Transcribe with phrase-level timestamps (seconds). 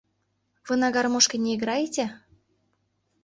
[0.69, 2.05] Вы на гармошке не играете?